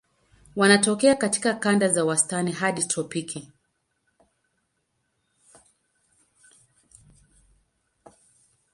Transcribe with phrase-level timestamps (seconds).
[0.55, 3.51] Wanatokea katika kanda za wastani hadi tropiki.